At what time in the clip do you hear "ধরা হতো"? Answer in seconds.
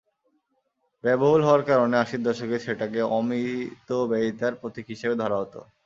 5.21-5.59